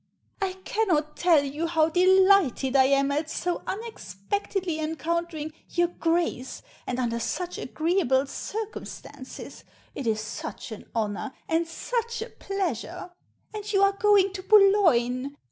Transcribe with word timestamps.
1 0.39 0.63
cannot 0.63 1.15
tell 1.15 1.43
you 1.43 1.67
how 1.67 1.87
delighted 1.87 2.75
I 2.75 2.85
am 2.85 3.11
at 3.11 3.29
so 3.29 3.61
un 3.67 3.81
expectedly 3.85 4.79
encountering 4.79 5.53
your 5.69 5.89
Grace, 5.89 6.63
and 6.87 6.97
under 6.97 7.19
such 7.19 7.59
agreeable 7.59 8.25
circumstances. 8.25 9.63
It 9.93 10.07
is 10.07 10.19
such 10.19 10.71
an 10.71 10.89
honour, 10.95 11.33
and 11.47 11.67
such 11.67 12.23
a 12.23 12.29
pleasure. 12.29 13.11
And 13.53 13.71
you 13.71 13.83
are 13.83 13.95
going 13.95 14.33
to 14.33 14.41
Boulogne? 14.41 15.37